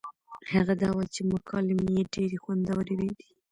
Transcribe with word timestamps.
هغه 0.51 0.73
دا 0.81 0.89
وه 0.95 1.05
چې 1.13 1.21
مکالمې 1.31 1.87
يې 1.95 2.01
ډېرې 2.13 2.37
خوندورې 2.43 2.95
دي 3.01 3.11